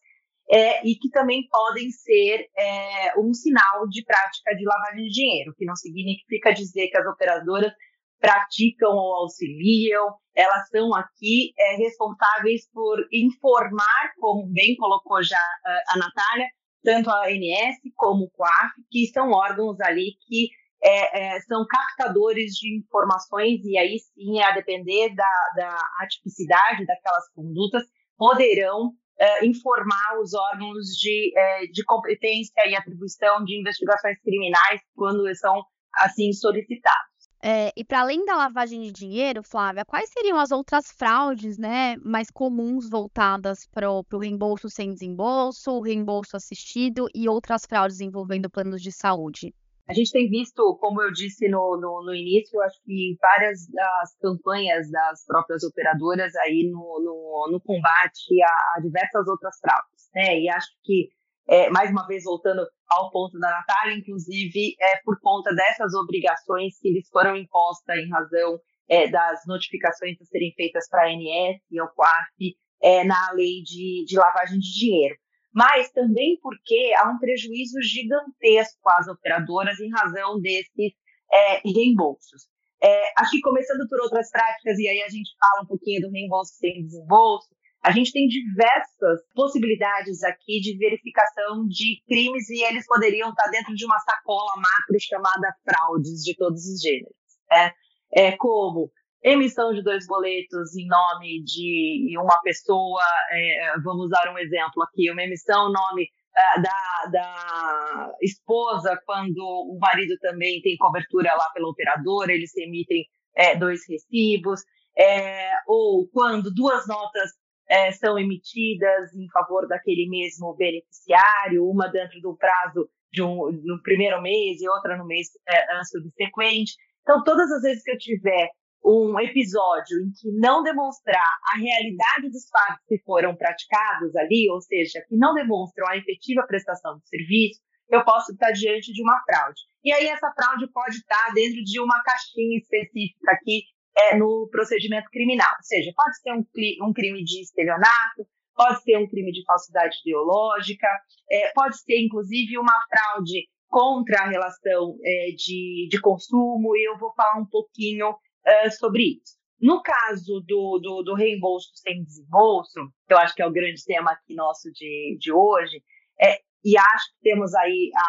é, 0.49 0.85
e 0.87 0.95
que 0.95 1.09
também 1.09 1.47
podem 1.47 1.89
ser 1.91 2.49
é, 2.57 3.19
um 3.19 3.33
sinal 3.33 3.87
de 3.87 4.03
prática 4.03 4.55
de 4.55 4.65
lavagem 4.65 5.05
de 5.05 5.11
dinheiro, 5.11 5.53
que 5.55 5.65
não 5.65 5.75
significa 5.75 6.53
dizer 6.53 6.87
que 6.87 6.97
as 6.97 7.05
operadoras 7.05 7.71
praticam 8.19 8.91
ou 8.91 9.15
auxiliam, 9.21 10.07
elas 10.35 10.67
são 10.69 10.93
aqui 10.95 11.53
é, 11.57 11.75
responsáveis 11.75 12.69
por 12.73 12.97
informar, 13.13 14.13
como 14.17 14.51
bem 14.51 14.75
colocou 14.75 15.23
já 15.23 15.41
a 15.89 15.97
Natália, 15.97 16.47
tanto 16.83 17.09
a 17.09 17.27
ANS 17.27 17.77
como 17.95 18.25
o 18.25 18.29
COAF, 18.31 18.71
que 18.89 19.07
são 19.07 19.31
órgãos 19.31 19.79
ali 19.81 20.15
que 20.27 20.49
é, 20.81 21.35
é, 21.35 21.41
são 21.41 21.65
captadores 21.67 22.53
de 22.53 22.77
informações, 22.77 23.63
e 23.65 23.77
aí 23.77 23.99
sim, 23.99 24.41
a 24.41 24.51
depender 24.51 25.13
da, 25.13 25.51
da 25.55 25.77
atipicidade 25.99 26.85
daquelas 26.85 27.29
condutas, 27.33 27.83
poderão 28.17 28.93
é, 29.19 29.45
informar 29.45 30.19
os 30.21 30.33
órgãos 30.33 30.87
de, 30.97 31.33
é, 31.37 31.65
de 31.67 31.83
competência 31.83 32.67
e 32.67 32.75
atribuição 32.75 33.43
de 33.43 33.59
investigações 33.59 34.17
criminais 34.21 34.81
quando 34.95 35.23
são 35.35 35.63
assim 35.93 36.31
solicitados. 36.31 37.09
É, 37.41 37.71
e 37.75 37.85
para 37.85 38.01
além 38.01 38.25
da 38.25 38.35
lavagem 38.35 38.81
de 38.81 38.91
dinheiro, 38.91 39.41
Flávia, 39.43 39.85
quais 39.85 40.09
seriam 40.09 40.37
as 40.37 40.51
outras 40.51 40.91
fraudes 40.91 41.57
né, 41.57 41.95
mais 41.97 42.29
comuns 42.29 42.89
voltadas 42.89 43.65
para 43.67 43.89
o 43.89 44.03
reembolso 44.19 44.69
sem 44.69 44.93
desembolso, 44.93 45.71
o 45.71 45.81
reembolso 45.81 46.35
assistido 46.35 47.07
e 47.15 47.29
outras 47.29 47.65
fraudes 47.65 48.01
envolvendo 48.01 48.49
planos 48.49 48.81
de 48.81 48.91
saúde? 48.91 49.53
A 49.89 49.93
gente 49.93 50.11
tem 50.11 50.29
visto, 50.29 50.77
como 50.79 51.01
eu 51.01 51.11
disse 51.11 51.49
no, 51.49 51.75
no, 51.81 52.05
no 52.05 52.13
início, 52.13 52.61
acho 52.61 52.79
que 52.85 53.17
várias 53.19 53.67
das 53.69 54.15
campanhas 54.21 54.87
das 54.91 55.25
próprias 55.25 55.63
operadoras 55.63 56.35
aí 56.35 56.69
no, 56.71 57.01
no, 57.03 57.51
no 57.51 57.59
combate 57.59 58.39
a, 58.43 58.77
a, 58.77 58.81
diversas 58.81 59.27
outras 59.27 59.57
fraudes, 59.59 60.09
né? 60.13 60.41
E 60.41 60.47
acho 60.47 60.67
que, 60.83 61.09
é, 61.47 61.71
mais 61.71 61.89
uma 61.89 62.05
vez, 62.05 62.23
voltando 62.23 62.61
ao 62.87 63.09
ponto 63.09 63.39
da 63.39 63.49
Natália, 63.49 63.95
inclusive, 63.95 64.75
é 64.79 65.01
por 65.03 65.19
conta 65.21 65.55
dessas 65.55 65.91
obrigações 65.95 66.77
que 66.79 66.89
eles 66.89 67.09
foram 67.09 67.35
impostas 67.35 67.97
em 67.97 68.11
razão 68.11 68.59
é, 68.87 69.07
das 69.07 69.41
notificações 69.47 70.21
a 70.21 70.25
serem 70.25 70.53
feitas 70.55 70.87
para 70.87 71.05
a 71.05 71.07
ANS 71.07 71.57
e 71.71 71.79
ao 71.79 71.91
COAF 71.95 72.55
é, 72.83 73.03
na 73.03 73.31
lei 73.31 73.63
de, 73.63 74.05
de 74.05 74.19
lavagem 74.19 74.59
de 74.59 74.71
dinheiro 74.71 75.15
mas 75.53 75.91
também 75.91 76.39
porque 76.41 76.93
há 76.97 77.09
um 77.09 77.17
prejuízo 77.17 77.81
gigantesco 77.81 78.89
às 78.89 79.07
operadoras 79.07 79.79
em 79.79 79.89
razão 79.89 80.39
desses 80.39 80.93
é, 81.31 81.61
reembolsos. 81.65 82.47
É, 82.81 83.11
acho 83.17 83.31
que 83.31 83.41
começando 83.41 83.87
por 83.89 83.99
outras 83.99 84.31
práticas, 84.31 84.79
e 84.79 84.87
aí 84.87 85.01
a 85.01 85.09
gente 85.09 85.31
fala 85.37 85.63
um 85.63 85.67
pouquinho 85.67 86.01
do 86.01 86.11
reembolso 86.11 86.53
sem 86.53 86.83
desembolso, 86.85 87.49
a 87.81 87.91
gente 87.91 88.11
tem 88.11 88.27
diversas 88.27 89.21
possibilidades 89.33 90.23
aqui 90.23 90.59
de 90.59 90.77
verificação 90.77 91.65
de 91.67 92.01
crimes 92.07 92.49
e 92.49 92.63
eles 92.63 92.85
poderiam 92.85 93.29
estar 93.29 93.49
dentro 93.49 93.73
de 93.73 93.85
uma 93.85 93.99
sacola 93.99 94.51
macro 94.57 94.97
chamada 94.99 95.55
fraudes 95.63 96.21
de 96.23 96.35
todos 96.35 96.65
os 96.65 96.81
gêneros. 96.81 97.15
Né? 97.49 97.73
É, 98.13 98.37
como 98.37 98.91
emissão 99.23 99.73
de 99.73 99.83
dois 99.83 100.05
boletos 100.07 100.75
em 100.75 100.87
nome 100.87 101.43
de 101.43 102.17
uma 102.17 102.39
pessoa, 102.41 103.03
é, 103.31 103.73
vamos 103.83 104.05
usar 104.05 104.31
um 104.33 104.37
exemplo 104.37 104.83
aqui, 104.83 105.11
uma 105.11 105.23
emissão 105.23 105.69
em 105.69 105.73
nome 105.73 106.09
é, 106.35 106.61
da, 106.61 107.11
da, 107.11 108.13
esposa, 108.21 108.99
quando 109.05 109.39
o 109.39 109.77
marido 109.79 110.17
também 110.19 110.61
tem 110.61 110.77
cobertura 110.77 111.33
lá 111.33 111.49
pela 111.53 111.69
operadora, 111.69 112.31
eles 112.31 112.55
emitem 112.55 113.05
é, 113.35 113.55
dois 113.55 113.81
recibos, 113.87 114.61
é, 114.97 115.51
ou 115.67 116.07
quando 116.09 116.53
duas 116.53 116.87
notas 116.87 117.31
é, 117.69 117.91
são 117.91 118.17
emitidas 118.17 119.13
em 119.13 119.29
favor 119.29 119.67
daquele 119.67 120.07
mesmo 120.09 120.55
beneficiário, 120.55 121.67
uma 121.69 121.87
dentro 121.87 122.19
do 122.21 122.35
prazo 122.35 122.89
de 123.11 123.21
um, 123.21 123.51
no 123.63 123.81
primeiro 123.81 124.21
mês 124.21 124.61
e 124.61 124.69
outra 124.69 124.97
no 124.97 125.05
mês 125.05 125.27
é, 125.47 125.83
subsequente. 125.83 126.73
Então, 127.01 127.23
todas 127.23 127.51
as 127.51 127.61
vezes 127.61 127.83
que 127.83 127.91
eu 127.91 127.97
tiver 127.97 128.49
um 128.83 129.19
episódio 129.19 129.99
em 130.01 130.11
que 130.11 130.31
não 130.39 130.63
demonstrar 130.63 131.27
a 131.53 131.57
realidade 131.57 132.29
dos 132.31 132.47
fatos 132.49 132.83
que 132.87 132.97
foram 133.03 133.35
praticados 133.35 134.15
ali, 134.15 134.49
ou 134.49 134.61
seja, 134.61 135.03
que 135.07 135.15
não 135.15 135.33
demonstram 135.33 135.87
a 135.87 135.97
efetiva 135.97 136.45
prestação 136.47 136.97
do 136.97 137.05
serviço, 137.07 137.59
eu 137.89 138.03
posso 138.05 138.31
estar 138.31 138.51
diante 138.51 138.93
de 138.93 139.01
uma 139.01 139.19
fraude. 139.23 139.61
E 139.83 139.91
aí 139.91 140.07
essa 140.07 140.31
fraude 140.31 140.71
pode 140.71 140.97
estar 140.97 141.33
dentro 141.33 141.63
de 141.63 141.79
uma 141.79 142.01
caixinha 142.03 142.57
específica 142.57 143.31
aqui 143.31 143.63
é, 143.97 144.15
no 144.15 144.47
procedimento 144.51 145.09
criminal. 145.09 145.51
Ou 145.57 145.63
seja, 145.63 145.91
pode 145.95 146.19
ser 146.19 146.33
um, 146.33 146.87
um 146.87 146.93
crime 146.93 147.23
de 147.23 147.41
estelionato, 147.41 148.27
pode 148.55 148.81
ser 148.83 148.97
um 148.97 149.07
crime 149.07 149.31
de 149.31 149.43
falsidade 149.45 149.97
ideológica, 150.05 150.87
é, 151.31 151.51
pode 151.53 151.79
ser 151.79 151.99
inclusive 151.99 152.57
uma 152.57 152.75
fraude 152.87 153.47
contra 153.69 154.21
a 154.21 154.27
relação 154.27 154.97
é, 155.03 155.31
de, 155.35 155.87
de 155.89 156.01
consumo, 156.01 156.75
eu 156.75 156.97
vou 156.97 157.13
falar 157.13 157.39
um 157.39 157.45
pouquinho 157.45 158.15
uh, 158.45 158.71
sobre 158.77 159.03
isso. 159.03 159.37
No 159.61 159.81
caso 159.81 160.41
do, 160.47 160.79
do, 160.81 161.03
do, 161.03 161.13
reembolso 161.15 161.69
sem 161.75 162.03
desembolso, 162.03 162.79
que 163.07 163.13
eu 163.13 163.17
acho 163.17 163.35
que 163.35 163.41
é 163.41 163.45
o 163.45 163.51
grande 163.51 163.83
tema 163.83 164.11
aqui 164.11 164.33
nosso 164.33 164.71
de, 164.71 165.17
de 165.19 165.33
hoje, 165.33 165.83
é, 166.21 166.39
e 166.63 166.77
acho 166.77 167.13
que 167.13 167.21
temos 167.29 167.53
aí 167.55 167.91
a, 167.93 167.99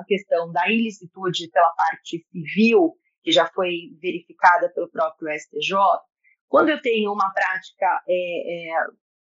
a 0.00 0.04
questão 0.06 0.52
da 0.52 0.68
ilicitude 0.68 1.48
pela 1.50 1.72
parte 1.72 2.24
civil, 2.30 2.94
que 3.22 3.32
já 3.32 3.46
foi 3.46 3.96
verificada 4.00 4.72
pelo 4.72 4.90
próprio 4.90 5.32
STJ, 5.36 5.76
quando 6.48 6.68
eu 6.68 6.80
tenho 6.82 7.12
uma 7.12 7.32
prática 7.32 8.02
é, 8.08 8.70
é, 8.70 8.74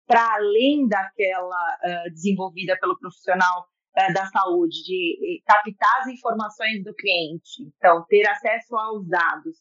para 0.06 0.36
além 0.36 0.88
daquela 0.88 1.78
uh, 1.84 2.12
desenvolvida 2.12 2.78
pelo 2.80 2.98
profissional 3.00 3.66
uh, 3.98 4.14
da 4.14 4.28
saúde, 4.28 4.84
de 4.84 5.42
captar 5.46 6.02
as 6.02 6.08
informações 6.08 6.84
do 6.84 6.94
cliente, 6.94 7.64
então 7.64 8.06
ter 8.08 8.28
acesso 8.28 8.78
aos 8.78 9.08
dados 9.08 9.58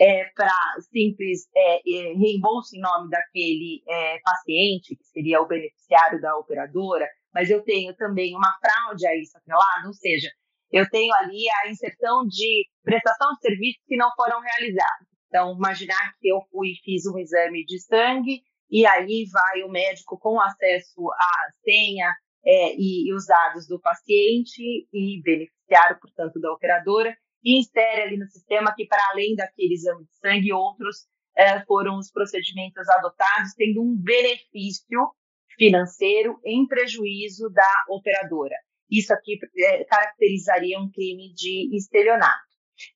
é, 0.00 0.24
para 0.34 0.54
simples 0.92 1.48
é, 1.54 1.76
é, 1.76 2.12
reembolso 2.14 2.76
em 2.76 2.80
nome 2.80 3.10
daquele 3.10 3.82
é, 3.88 4.18
paciente, 4.20 4.96
que 4.96 5.04
seria 5.04 5.40
o 5.40 5.48
beneficiário 5.48 6.20
da 6.20 6.36
operadora, 6.36 7.08
mas 7.34 7.50
eu 7.50 7.62
tenho 7.62 7.94
também 7.96 8.34
uma 8.34 8.56
fraude 8.60 9.06
a 9.06 9.16
isso 9.16 9.36
atrelado, 9.36 9.88
ou 9.88 9.94
seja, 9.94 10.28
eu 10.70 10.88
tenho 10.88 11.12
ali 11.14 11.48
a 11.62 11.70
inserção 11.70 12.26
de 12.26 12.66
prestação 12.82 13.32
de 13.34 13.40
serviços 13.40 13.82
que 13.86 13.96
não 13.96 14.10
foram 14.14 14.40
realizados. 14.40 15.08
Então, 15.26 15.54
imaginar 15.54 16.14
que 16.20 16.28
eu 16.28 16.40
fui 16.50 16.72
fiz 16.84 17.06
um 17.06 17.18
exame 17.18 17.64
de 17.64 17.80
sangue 17.80 18.42
e 18.70 18.86
aí 18.86 19.24
vai 19.30 19.62
o 19.62 19.68
médico 19.68 20.18
com 20.18 20.40
acesso 20.40 21.10
à 21.12 21.30
senha 21.62 22.12
é, 22.44 22.74
e, 22.76 23.08
e 23.08 23.14
os 23.14 23.26
dados 23.26 23.66
do 23.66 23.80
paciente 23.80 24.62
e 24.92 25.20
beneficiário, 25.22 25.98
portanto, 26.00 26.40
da 26.40 26.52
operadora, 26.52 27.14
insere 27.44 28.02
ali 28.02 28.16
no 28.16 28.26
sistema 28.26 28.74
que, 28.74 28.86
para 28.86 29.02
além 29.12 29.34
daquele 29.34 29.74
exame 29.74 30.04
de 30.04 30.16
sangue, 30.18 30.52
outros 30.52 31.06
é, 31.36 31.64
foram 31.64 31.98
os 31.98 32.10
procedimentos 32.10 32.88
adotados, 32.88 33.54
tendo 33.56 33.82
um 33.82 33.96
benefício 33.96 35.12
financeiro 35.56 36.40
em 36.44 36.66
prejuízo 36.66 37.48
da 37.50 37.84
operadora. 37.88 38.54
Isso 38.90 39.12
aqui 39.12 39.38
é, 39.58 39.84
caracterizaria 39.84 40.78
um 40.78 40.90
crime 40.90 41.32
de 41.34 41.76
estelionato. 41.76 42.48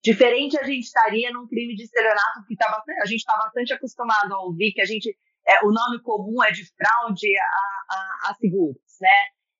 Diferente, 0.02 0.58
a 0.58 0.64
gente 0.64 0.84
estaria 0.84 1.30
num 1.32 1.46
crime 1.46 1.74
de 1.74 1.84
estelionato, 1.84 2.40
porque 2.40 2.56
tá 2.56 2.70
bastante, 2.70 3.00
a 3.00 3.06
gente 3.06 3.18
está 3.18 3.36
bastante 3.36 3.72
acostumado 3.72 4.32
a 4.32 4.40
ouvir 4.44 4.72
que 4.72 4.80
a 4.80 4.84
gente, 4.84 5.16
é, 5.46 5.64
o 5.64 5.72
nome 5.72 6.00
comum 6.02 6.42
é 6.42 6.52
de 6.52 6.64
fraude 6.74 7.36
a, 7.36 7.94
a, 7.94 8.30
a 8.30 8.34
seguros, 8.34 8.80
né? 9.00 9.08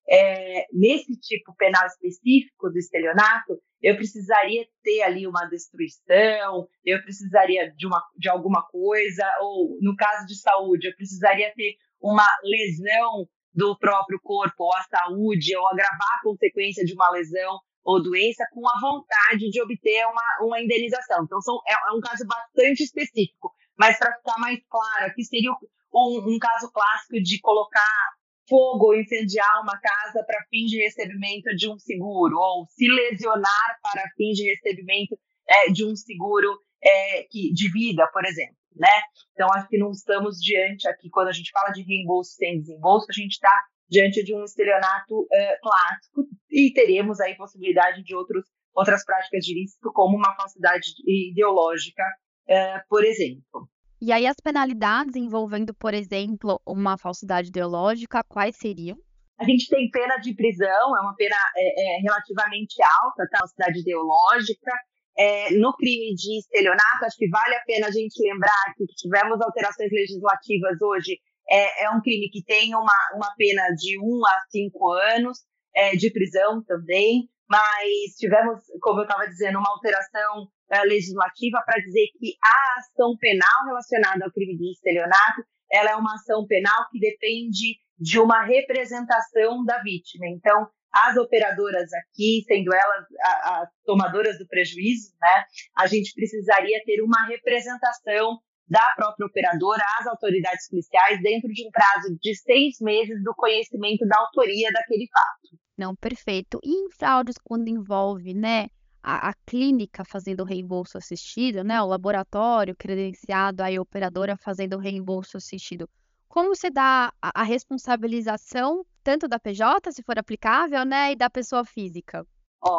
É, 0.09 0.67
nesse 0.73 1.19
tipo 1.19 1.55
penal 1.57 1.87
específico 1.87 2.71
do 2.71 2.79
estelionato, 2.79 3.59
eu 3.81 3.97
precisaria 3.97 4.67
ter 4.83 5.03
ali 5.03 5.27
uma 5.27 5.47
destruição, 5.47 6.67
eu 6.85 7.03
precisaria 7.03 7.73
de, 7.75 7.87
uma, 7.87 8.03
de 8.17 8.29
alguma 8.29 8.63
coisa, 8.69 9.25
ou 9.41 9.79
no 9.81 9.97
caso 9.97 10.27
de 10.27 10.39
saúde, 10.39 10.89
eu 10.89 10.97
precisaria 10.97 11.53
ter 11.55 11.77
uma 12.01 12.27
lesão 12.43 13.27
do 13.55 13.77
próprio 13.79 14.19
corpo, 14.23 14.65
ou 14.65 14.75
a 14.75 14.83
saúde, 14.83 15.57
ou 15.57 15.69
agravar 15.69 16.19
a 16.19 16.23
consequência 16.23 16.85
de 16.85 16.95
uma 16.95 17.11
lesão 17.11 17.59
ou 17.85 18.03
doença 18.03 18.45
com 18.53 18.67
a 18.69 18.81
vontade 18.81 19.51
de 19.51 19.61
obter 19.61 20.07
uma, 20.07 20.47
uma 20.47 20.61
indenização. 20.61 21.25
Então, 21.25 21.41
são, 21.41 21.59
é, 21.67 21.73
é 21.73 21.93
um 21.93 22.01
caso 22.01 22.25
bastante 22.27 22.85
específico. 22.85 23.53
Mas, 23.77 23.99
para 23.99 24.17
ficar 24.17 24.39
mais 24.39 24.61
claro, 24.69 25.07
aqui 25.07 25.25
seria 25.25 25.51
um, 25.53 26.35
um 26.35 26.39
caso 26.39 26.71
clássico 26.73 27.21
de 27.21 27.41
colocar 27.41 28.11
fogo 28.53 28.89
ou 28.89 28.95
incendiar 28.95 29.63
uma 29.63 29.81
casa 29.81 30.23
para 30.27 30.45
fim 30.51 30.67
de 30.67 30.77
recebimento 30.77 31.57
de 31.57 31.71
um 31.71 31.79
seguro, 31.79 32.37
ou 32.37 32.67
se 32.69 32.87
lesionar 32.87 33.79
para 33.83 34.11
fim 34.15 34.33
de 34.33 34.45
recebimento 34.51 35.19
é, 35.49 35.71
de 35.71 35.87
um 35.87 35.97
seguro 35.97 36.59
é, 36.85 37.23
que, 37.31 37.51
de 37.55 37.73
vida, 37.73 38.07
por 38.13 38.23
exemplo. 38.27 38.57
Né? 38.77 38.89
Então, 39.33 39.49
acho 39.55 39.69
que 39.69 39.79
não 39.79 39.91
estamos 39.91 40.37
diante 40.39 40.87
aqui, 40.87 41.09
quando 41.09 41.29
a 41.29 41.33
gente 41.33 41.51
fala 41.51 41.71
de 41.71 41.83
reembolso 41.83 42.33
sem 42.33 42.61
desembolso, 42.61 43.07
a 43.09 43.13
gente 43.15 43.33
está 43.33 43.65
diante 43.89 44.23
de 44.23 44.35
um 44.35 44.45
estelionato 44.45 45.27
é, 45.33 45.59
clássico 45.59 46.27
e 46.51 46.73
teremos 46.75 47.21
aí 47.21 47.35
possibilidade 47.35 48.03
de 48.03 48.15
outros, 48.15 48.45
outras 48.75 49.03
práticas 49.03 49.45
de 49.45 49.53
ilícito, 49.53 49.91
como 49.95 50.17
uma 50.17 50.35
falsidade 50.37 50.93
ideológica, 51.07 52.05
é, 52.47 52.81
por 52.87 53.03
exemplo. 53.03 53.69
E 54.05 54.11
aí 54.11 54.27
as 54.27 54.35
penalidades 54.43 55.15
envolvendo, 55.15 55.73
por 55.73 55.95
exemplo, 55.95 56.61
uma 56.67 56.99
falsidade 56.99 57.51
ideológica, 57.51 58.25
quais 58.25 58.57
seriam? 58.57 58.99
A 59.39 59.45
gente 59.45 59.69
tem 59.69 59.89
pena 59.93 60.17
de 60.17 60.35
prisão, 60.35 60.97
é 60.97 61.01
uma 61.01 61.15
pena 61.15 61.37
é, 61.57 61.99
é, 61.99 62.01
relativamente 62.01 62.83
alta, 62.83 63.29
tá? 63.31 63.39
Falsidade 63.39 63.79
ideológica. 63.79 64.73
É, 65.17 65.53
no 65.53 65.73
crime 65.75 66.17
de 66.17 66.41
estelionato, 66.41 67.05
acho 67.05 67.17
que 67.17 67.29
vale 67.29 67.55
a 67.55 67.63
pena 67.65 67.87
a 67.87 67.91
gente 67.93 68.21
lembrar 68.21 68.75
que 68.77 68.87
tivemos 68.87 69.41
alterações 69.41 69.93
legislativas 69.93 70.83
hoje. 70.83 71.21
É, 71.49 71.85
é 71.85 71.91
um 71.91 72.01
crime 72.01 72.29
que 72.29 72.43
tem 72.43 72.75
uma, 72.75 72.97
uma 73.15 73.33
pena 73.37 73.69
de 73.77 74.01
1 74.01 74.03
um 74.03 74.27
a 74.27 74.41
5 74.51 74.91
anos 75.15 75.39
é, 75.77 75.95
de 75.95 76.11
prisão 76.11 76.61
também, 76.65 77.29
mas 77.49 78.17
tivemos, 78.19 78.61
como 78.81 79.01
eu 79.01 79.05
estava 79.05 79.27
dizendo, 79.27 79.59
uma 79.59 79.71
alteração 79.71 80.45
uh, 80.45 80.87
legislativa 80.87 81.63
para 81.65 81.81
dizer 81.81 82.07
que 82.19 82.35
a 82.43 82.81
ação 82.81 83.17
penal 83.19 83.67
relacionada 83.67 84.25
ao 84.25 84.33
crime 84.33 84.57
de 84.57 84.73
estelionato 84.73 85.43
ela 85.71 85.91
é 85.91 85.97
uma 85.97 86.15
ação 86.15 86.47
penal 86.47 86.87
que 86.91 87.01
depende 87.01 87.79
de 87.99 88.19
uma 88.19 88.45
representação 88.45 89.65
da 89.65 89.83
vítima. 89.83 90.27
Então, 90.29 90.69
as 90.93 91.17
operadoras 91.17 91.91
aqui, 91.95 92.45
sendo 92.47 92.75
elas 92.75 93.07
as 93.23 93.69
tomadoras 93.85 94.39
do 94.39 94.47
prejuízo, 94.47 95.13
né, 95.21 95.45
a 95.79 95.87
gente 95.87 96.13
precisaria 96.15 96.83
ter 96.85 97.01
uma 97.01 97.27
representação 97.27 98.39
da 98.69 98.93
própria 98.97 99.27
operadora 99.27 99.83
às 99.99 100.07
autoridades 100.07 100.69
policiais 100.69 101.21
dentro 101.23 101.49
de 101.49 101.67
um 101.67 101.71
prazo 101.71 102.17
de 102.21 102.35
seis 102.35 102.77
meses 102.81 103.23
do 103.23 103.35
conhecimento 103.35 104.07
da 104.07 104.19
autoria 104.19 104.71
daquele 104.73 105.09
fato. 105.11 105.62
Não, 105.76 105.97
perfeito. 105.97 106.59
E 106.62 106.71
em 106.71 106.91
fraudes, 106.91 107.37
quando 107.43 107.69
envolve, 107.69 108.35
né, 108.35 108.69
a, 109.02 109.31
a 109.31 109.35
clínica 109.47 110.05
fazendo 110.05 110.41
o 110.41 110.47
reembolso 110.47 110.97
assistido, 110.97 111.64
né? 111.64 111.81
O 111.83 111.87
laboratório 111.87 112.76
credenciado, 112.76 113.62
aí 113.62 113.76
a 113.76 113.83
operadora 113.83 114.37
fazendo 114.37 114.76
o 114.76 114.81
reembolso 114.81 115.37
assistido. 115.37 115.88
Como 116.29 116.55
se 116.55 116.71
dá 116.71 117.12
a, 117.21 117.41
a 117.41 117.43
responsabilização 117.43 118.85
tanto 119.02 119.26
da 119.26 119.38
PJ, 119.38 119.91
se 119.91 120.02
for 120.02 120.19
aplicável, 120.19 120.85
né, 120.85 121.12
e 121.12 121.17
da 121.17 121.29
pessoa 121.29 121.64
física? 121.64 122.25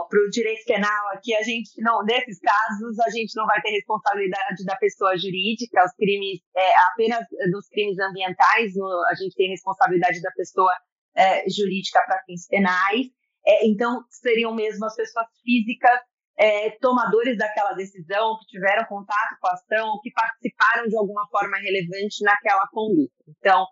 para 0.10 0.20
o 0.26 0.30
direito 0.30 0.64
penal 0.66 1.10
aqui, 1.12 1.36
a 1.36 1.44
gente 1.44 1.70
não, 1.82 2.02
nesses 2.06 2.40
casos, 2.40 2.98
a 3.00 3.10
gente 3.10 3.36
não 3.36 3.46
vai 3.46 3.62
ter 3.62 3.72
responsabilidade 3.72 4.64
da 4.64 4.78
pessoa 4.78 5.18
jurídica, 5.18 5.84
os 5.84 5.92
crimes, 5.98 6.40
é, 6.56 6.72
apenas 6.94 7.26
dos 7.52 7.68
crimes 7.68 8.00
ambientais, 8.00 8.74
no, 8.76 8.88
a 9.12 9.16
gente 9.16 9.36
tem 9.36 9.50
responsabilidade 9.50 10.22
da 10.22 10.32
pessoa 10.32 10.74
é, 11.16 11.50
jurídica 11.50 12.02
para 12.06 12.24
fins 12.26 12.48
penais. 12.48 13.08
É, 13.46 13.68
então, 13.68 14.04
seriam 14.10 14.54
mesmo 14.54 14.86
as 14.86 14.96
pessoas 14.96 15.28
físicas 15.44 16.00
é, 16.38 16.72
tomadores 16.82 17.38
daquela 17.38 17.74
decisão, 17.74 18.38
que 18.40 18.48
tiveram 18.48 18.86
contato 18.86 19.38
com 19.40 19.48
a 19.48 19.54
ação, 19.54 20.00
que 20.02 20.12
participaram 20.12 20.88
de 20.88 20.98
alguma 20.98 21.28
forma 21.30 21.58
relevante 21.58 22.24
naquela 22.24 22.68
conduta. 22.72 23.14
Então, 23.28 23.66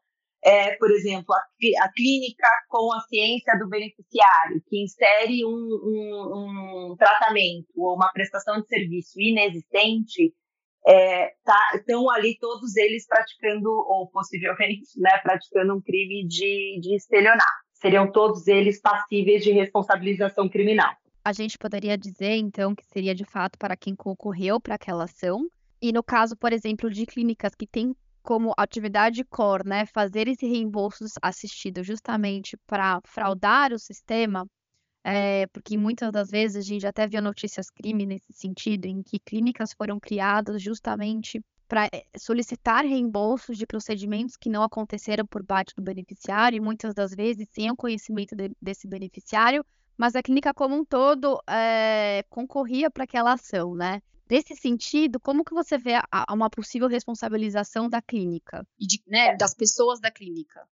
é, 0.43 0.75
por 0.77 0.91
exemplo, 0.91 1.33
a, 1.33 1.86
a, 1.86 1.91
clínica 1.93 2.48
com 2.67 2.91
a 2.93 3.00
ciência 3.01 3.57
do 3.60 3.69
beneficiário, 3.69 4.62
que 4.67 4.83
insere 4.83 5.45
um, 5.45 5.50
um, 5.50 6.91
um 6.91 6.95
tratamento 6.98 7.67
ou 7.75 7.95
uma 7.95 8.12
prestação 8.12 8.60
de 8.60 8.67
serviço 8.67 9.19
inexistente, 9.19 10.33
é, 10.85 11.33
tá, 11.43 11.71
estão 11.75 12.09
ali 12.09 12.38
todos 12.39 12.75
eles 12.75 13.05
praticando, 13.07 13.69
ou 13.69 14.07
possivelmente, 14.07 15.00
né, 15.00 15.17
praticando 15.19 15.75
um 15.75 15.81
crime 15.81 16.27
de, 16.27 16.79
de 16.81 16.95
estelionato. 16.95 17.61
Seriam 17.73 18.11
todos 18.11 18.47
eles 18.47 18.79
passíveis 18.79 19.43
de 19.43 19.51
responsabilização 19.51 20.47
criminal. 20.47 20.93
A 21.23 21.33
gente 21.33 21.57
poderia 21.57 21.97
dizer, 21.97 22.35
então, 22.35 22.73
que 22.73 22.85
seria 22.85 23.13
de 23.13 23.25
fato 23.25 23.57
para 23.57 23.77
quem 23.77 23.95
concorreu 23.95 24.59
para 24.59 24.75
aquela 24.75 25.03
ação. 25.03 25.47
E 25.81 25.91
no 25.91 26.03
caso, 26.03 26.35
por 26.35 26.51
exemplo, 26.51 26.89
de 26.89 27.05
clínicas 27.05 27.53
que 27.55 27.67
têm 27.67 27.95
como 28.23 28.53
atividade 28.57 29.23
core, 29.23 29.67
né, 29.67 29.85
fazer 29.88 30.27
esse 30.27 30.47
reembolso 30.47 31.05
assistido 31.21 31.83
justamente 31.83 32.55
para 32.67 33.00
fraudar 33.05 33.73
o 33.73 33.79
sistema, 33.79 34.45
é, 35.03 35.48
porque 35.48 35.77
muitas 35.77 36.12
das 36.12 36.29
vezes 36.29 36.58
a 36.58 36.67
gente 36.67 36.86
até 36.86 37.08
viu 37.08 37.22
notícias 37.22 37.70
crime 37.70 38.05
nesse 38.05 38.34
sentido, 38.34 38.86
em 38.86 39.01
que 39.01 39.20
clínicas 39.20 39.74
foram 39.74 40.00
criadas 40.00 40.62
justamente 40.62 41.43
para 41.67 41.86
eh, 41.86 42.03
solicitar 42.17 42.84
reembolsos 42.84 43.58
de 43.58 43.65
procedimentos 43.65 44.36
que 44.36 44.50
não 44.50 44.62
aconteceram 44.62 45.25
por 45.25 45.46
parte 45.46 45.74
do 45.74 45.81
beneficiário, 45.81 46.58
e 46.58 46.60
muitas 46.60 46.93
das 46.93 47.15
vezes 47.15 47.48
sem 47.50 47.72
o 47.72 47.75
conhecimento 47.75 48.36
de, 48.36 48.51
desse 48.62 48.88
beneficiário, 48.88 49.65
mas 49.98 50.15
a 50.15 50.22
clínica 50.22 50.53
como 50.53 50.75
um 50.75 50.84
todo 50.84 51.41
é, 51.48 52.24
concorria 52.29 52.91
para 52.91 53.05
aquela 53.05 53.34
ação, 53.34 53.74
né? 53.74 54.01
Nesse 54.29 54.55
sentido, 54.55 55.20
como 55.20 55.43
que 55.43 55.53
você 55.53 55.77
vê 55.77 55.96
a, 55.96 56.05
a 56.12 56.34
uma 56.34 56.50
possível 56.50 56.88
responsabilização 56.88 57.89
da 57.89 58.01
clínica 58.01 58.65
e 58.79 58.86
de, 58.86 59.01
né, 59.08 59.36
das 59.36 59.53
pessoas 59.53 60.00
da 60.00 60.12
clínica? 60.12 60.67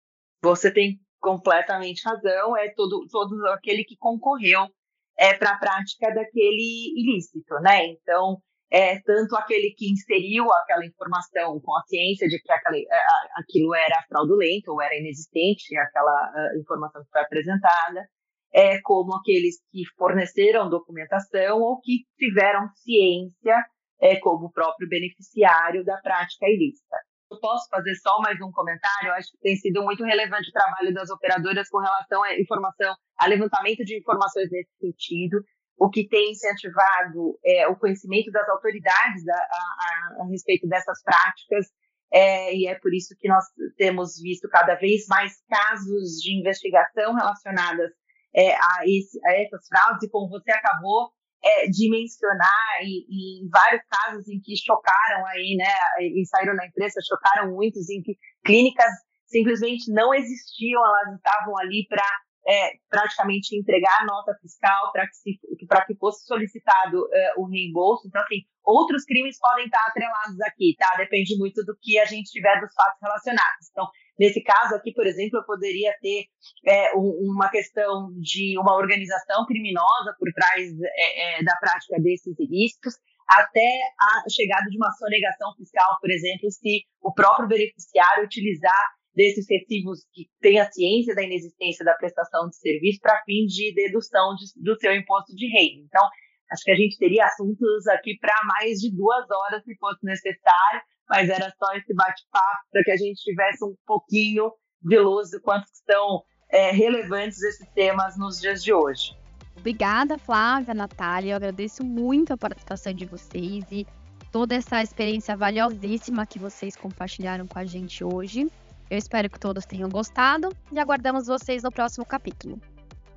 Você 0.43 0.71
tem 0.71 1.01
completamente 1.25 2.07
razão. 2.07 2.57
É 2.57 2.69
todo, 2.75 3.07
todo 3.11 3.47
aquele 3.49 3.83
que 3.85 3.97
concorreu 3.97 4.69
é, 5.17 5.33
para 5.35 5.53
a 5.53 5.59
prática 5.59 6.13
daquele 6.15 6.93
ilícito, 7.01 7.55
né? 7.63 7.87
Então, 7.87 8.37
é, 8.71 9.01
tanto 9.01 9.35
aquele 9.37 9.73
que 9.77 9.91
inseriu 9.91 10.53
aquela 10.53 10.85
informação 10.85 11.61
com 11.61 11.77
a 11.77 11.83
ciência 11.87 12.29
de 12.29 12.39
que 12.41 12.53
aquilo 12.53 13.75
era 13.75 14.05
fraudulento 14.09 14.73
ou 14.73 14.83
era 14.83 14.99
inexistente, 14.99 15.77
aquela 15.77 16.33
informação 16.61 17.03
que 17.03 17.11
foi 17.11 17.21
apresentada, 17.23 18.07
é, 18.53 18.81
como 18.83 19.15
aqueles 19.15 19.57
que 19.71 19.83
forneceram 19.97 20.69
documentação 20.69 21.61
ou 21.61 21.81
que 21.81 22.05
tiveram 22.19 22.69
ciência, 22.75 23.65
é, 24.01 24.17
como 24.21 24.47
o 24.47 24.53
próprio 24.53 24.89
beneficiário 24.89 25.85
da 25.85 25.97
prática 25.99 26.47
ilícita. 26.49 26.97
Eu 27.35 27.41
posso 27.41 27.69
fazer 27.69 27.95
só 27.97 28.21
mais 28.21 28.41
um 28.41 28.53
comentário? 28.53 29.09
Eu 29.09 29.15
acho 29.15 29.33
que 29.33 29.39
tem 29.39 29.57
sido 29.57 29.83
muito 29.83 30.05
relevante 30.05 30.51
o 30.51 30.53
trabalho 30.53 30.95
das 30.95 31.11
operadoras 31.11 31.69
com 31.69 31.79
relação 31.79 32.23
à 32.23 32.39
informação, 32.39 32.95
a 33.19 33.27
levantamento 33.27 33.85
de 33.85 33.99
informações 33.99 34.49
nesse 34.53 34.71
sentido, 34.79 35.43
o 35.77 35.91
que 35.91 36.07
tem 36.07 36.31
incentivado 36.31 37.37
é, 37.45 37.67
o 37.67 37.77
conhecimento 37.77 38.31
das 38.31 38.49
autoridades 38.49 39.27
a, 39.27 39.35
a, 39.35 40.23
a 40.23 40.29
respeito 40.31 40.69
dessas 40.69 41.03
práticas, 41.03 41.67
é, 42.13 42.55
e 42.55 42.69
é 42.69 42.77
por 42.77 42.95
isso 42.95 43.17
que 43.19 43.29
nós 43.29 43.45
temos 43.77 44.21
visto 44.23 44.49
cada 44.49 44.77
vez 44.77 45.05
mais 45.09 45.33
casos 45.51 46.21
de 46.23 46.39
investigação 46.39 47.15
relacionadas 47.15 47.91
é, 48.33 48.55
a, 48.55 48.85
esse, 48.87 49.19
a, 49.27 49.43
essas 49.43 49.67
fraudes, 49.67 50.05
e 50.05 50.09
como 50.09 50.29
você 50.29 50.53
acabou 50.53 51.11
é, 51.45 51.69
de 51.69 51.91
mencionar, 51.91 52.81
e, 52.83 53.05
e, 53.09 53.45
em 53.45 53.49
vários 53.51 53.83
casos 53.87 54.27
em 54.29 54.41
que 54.41 54.57
chocaram 54.57 55.27
aí, 55.27 55.57
né, 55.57 55.75
e 56.01 56.25
saíram 56.27 56.55
na 56.55 56.67
imprensa, 56.67 57.01
chocaram 57.07 57.53
muitos, 57.53 57.91
em 57.91 58.01
que 58.03 58.17
clínicas 58.45 58.91
simplesmente 59.27 59.93
não 59.93 60.15
existiam, 60.15 60.83
elas 60.83 61.17
estavam 61.17 61.59
ali 61.59 61.87
para 61.89 62.07
é, 62.47 62.73
praticamente 62.89 63.57
entregar 63.57 64.07
nota 64.07 64.35
fiscal 64.41 64.93
para 64.93 65.07
que, 65.07 65.39
que 65.87 65.99
fosse 65.99 66.27
solicitado 66.27 67.09
é, 67.13 67.35
o 67.37 67.47
reembolso. 67.47 68.07
Então, 68.07 68.23
assim, 68.23 68.43
outros 68.63 69.05
crimes 69.05 69.39
podem 69.39 69.65
estar 69.67 69.85
atrelados 69.89 70.41
aqui, 70.43 70.75
tá? 70.79 70.95
Depende 70.97 71.37
muito 71.39 71.65
do 71.65 71.77
que 71.81 71.99
a 71.99 72.05
gente 72.05 72.31
tiver 72.31 72.61
dos 72.61 72.73
fatos 72.75 73.01
relacionados. 73.03 73.69
Então, 73.71 73.89
Nesse 74.19 74.43
caso 74.43 74.75
aqui, 74.77 74.93
por 74.93 75.07
exemplo, 75.07 75.39
eu 75.39 75.45
poderia 75.45 75.93
ter 76.01 76.27
é, 76.67 76.97
um, 76.97 77.33
uma 77.35 77.51
questão 77.51 78.13
de 78.21 78.57
uma 78.59 78.77
organização 78.77 79.45
criminosa 79.47 80.15
por 80.19 80.33
trás 80.33 80.71
é, 80.71 81.39
é, 81.41 81.43
da 81.43 81.57
prática 81.57 82.01
desses 82.01 82.39
ilícitos, 82.39 82.95
até 83.29 83.67
a 83.99 84.29
chegada 84.31 84.69
de 84.71 84.77
uma 84.77 84.93
sonegação 84.93 85.55
fiscal, 85.57 85.99
por 86.01 86.11
exemplo, 86.11 86.51
se 86.51 86.85
o 87.01 87.13
próprio 87.13 87.49
beneficiário 87.49 88.25
utilizar 88.25 88.95
desses 89.15 89.47
recibos 89.49 90.01
que 90.13 90.29
tem 90.41 90.61
a 90.61 90.71
ciência 90.71 91.15
da 91.15 91.23
inexistência 91.23 91.85
da 91.85 91.95
prestação 91.95 92.49
de 92.49 92.57
serviço 92.57 93.01
para 93.01 93.23
fim 93.25 93.47
de 93.47 93.73
dedução 93.75 94.35
de, 94.35 94.45
do 94.63 94.79
seu 94.79 94.95
imposto 94.95 95.35
de 95.35 95.47
renda. 95.47 95.85
Então, 95.87 96.03
acho 96.51 96.65
que 96.65 96.71
a 96.71 96.77
gente 96.77 96.99
teria 96.99 97.25
assuntos 97.25 97.87
aqui 97.89 98.19
para 98.19 98.35
mais 98.45 98.79
de 98.81 98.95
duas 98.95 99.25
horas, 99.31 99.63
se 99.65 99.75
fosse 99.77 100.05
necessário, 100.05 100.83
mas 101.09 101.29
era 101.29 101.53
só 101.59 101.73
esse 101.75 101.95
bate-papo 101.95 102.65
para 102.73 102.83
que 102.85 102.91
a 102.91 102.97
gente 102.97 103.23
tivesse 103.23 103.65
um 103.65 103.75
pouquinho 103.87 104.53
de 104.83 104.99
luz 104.99 105.31
do 105.31 105.41
quanto 105.41 105.65
estão 105.65 106.23
é, 106.51 106.71
relevantes 106.71 107.43
esses 107.43 107.69
temas 107.75 108.17
nos 108.17 108.41
dias 108.41 108.63
de 108.63 108.73
hoje. 108.73 109.17
Obrigada, 109.57 110.19
Flávia, 110.19 110.75
Natália. 110.75 111.33
Eu 111.33 111.37
agradeço 111.37 111.85
muito 111.85 112.33
a 112.33 112.37
participação 112.37 112.93
de 112.93 113.07
vocês 113.07 113.65
e 113.71 113.87
toda 114.31 114.55
essa 114.55 114.83
experiência 114.83 115.37
valiosíssima 115.37 116.27
que 116.27 116.39
vocês 116.39 116.77
compartilharam 116.77 117.47
com 117.47 117.59
a 117.59 117.65
gente 117.65 118.03
hoje. 118.05 118.51
Eu 118.91 118.99
espero 118.99 119.31
que 119.31 119.39
todos 119.39 119.65
tenham 119.65 119.89
gostado 119.89 120.55
e 120.71 120.79
aguardamos 120.79 121.27
vocês 121.27 121.63
no 121.63 121.73
próximo 121.73 122.05
capítulo. 122.05 122.61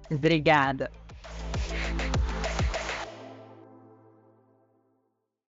Obrigada. 0.09 0.89